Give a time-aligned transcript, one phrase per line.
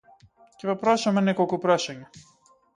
[0.63, 2.27] Ќе ве прашаме неколку прашања.